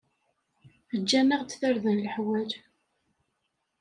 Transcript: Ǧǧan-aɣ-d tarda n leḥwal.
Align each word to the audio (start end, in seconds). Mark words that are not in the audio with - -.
Ǧǧan-aɣ-d 1.01 1.49
tarda 1.59 1.91
n 1.95 2.01
leḥwal. 2.05 2.49